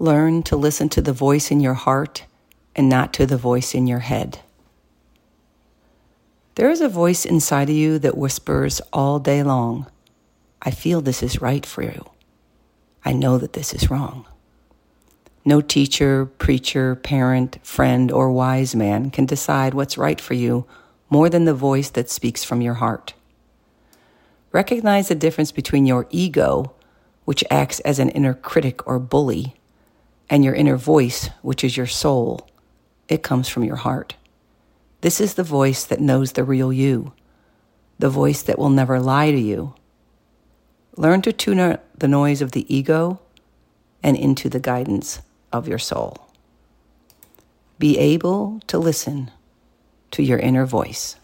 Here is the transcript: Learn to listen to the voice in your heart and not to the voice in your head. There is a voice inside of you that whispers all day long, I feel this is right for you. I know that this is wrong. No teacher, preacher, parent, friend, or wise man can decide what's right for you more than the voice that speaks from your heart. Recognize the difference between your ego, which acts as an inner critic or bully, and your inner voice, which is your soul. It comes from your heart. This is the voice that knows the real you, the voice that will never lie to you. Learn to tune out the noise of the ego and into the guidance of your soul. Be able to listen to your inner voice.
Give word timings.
Learn 0.00 0.42
to 0.44 0.56
listen 0.56 0.88
to 0.88 1.02
the 1.02 1.12
voice 1.12 1.50
in 1.50 1.60
your 1.60 1.74
heart 1.74 2.24
and 2.74 2.88
not 2.88 3.12
to 3.12 3.26
the 3.26 3.36
voice 3.36 3.74
in 3.74 3.86
your 3.86 3.98
head. 3.98 4.38
There 6.54 6.70
is 6.70 6.80
a 6.80 6.88
voice 6.88 7.26
inside 7.26 7.68
of 7.68 7.76
you 7.76 7.98
that 7.98 8.16
whispers 8.16 8.80
all 8.94 9.18
day 9.18 9.42
long, 9.42 9.90
I 10.62 10.70
feel 10.70 11.02
this 11.02 11.22
is 11.22 11.42
right 11.42 11.66
for 11.66 11.82
you. 11.82 12.10
I 13.04 13.12
know 13.12 13.36
that 13.36 13.52
this 13.52 13.74
is 13.74 13.90
wrong. 13.90 14.24
No 15.44 15.60
teacher, 15.60 16.24
preacher, 16.24 16.96
parent, 16.96 17.58
friend, 17.62 18.10
or 18.10 18.32
wise 18.32 18.74
man 18.74 19.10
can 19.10 19.26
decide 19.26 19.74
what's 19.74 19.98
right 19.98 20.18
for 20.18 20.32
you 20.32 20.64
more 21.10 21.28
than 21.28 21.44
the 21.44 21.52
voice 21.52 21.90
that 21.90 22.08
speaks 22.08 22.42
from 22.42 22.62
your 22.62 22.74
heart. 22.74 23.12
Recognize 24.50 25.08
the 25.08 25.14
difference 25.14 25.52
between 25.52 25.84
your 25.84 26.06
ego, 26.08 26.72
which 27.26 27.44
acts 27.50 27.80
as 27.80 27.98
an 27.98 28.08
inner 28.08 28.32
critic 28.32 28.86
or 28.86 28.98
bully, 28.98 29.56
and 30.30 30.44
your 30.44 30.54
inner 30.54 30.76
voice, 30.76 31.28
which 31.42 31.64
is 31.64 31.76
your 31.76 31.88
soul. 31.88 32.48
It 33.08 33.24
comes 33.24 33.48
from 33.48 33.64
your 33.64 33.76
heart. 33.76 34.14
This 35.00 35.20
is 35.20 35.34
the 35.34 35.42
voice 35.42 35.84
that 35.84 36.00
knows 36.00 36.32
the 36.32 36.44
real 36.44 36.72
you, 36.72 37.12
the 37.98 38.08
voice 38.08 38.40
that 38.42 38.58
will 38.58 38.70
never 38.70 39.00
lie 39.00 39.32
to 39.32 39.38
you. 39.38 39.74
Learn 40.96 41.20
to 41.22 41.32
tune 41.32 41.58
out 41.58 41.82
the 41.98 42.08
noise 42.08 42.40
of 42.40 42.52
the 42.52 42.72
ego 42.74 43.20
and 44.02 44.16
into 44.16 44.48
the 44.48 44.60
guidance 44.60 45.20
of 45.52 45.66
your 45.66 45.78
soul. 45.78 46.28
Be 47.78 47.98
able 47.98 48.60
to 48.68 48.78
listen 48.78 49.30
to 50.12 50.22
your 50.22 50.38
inner 50.38 50.66
voice. 50.66 51.16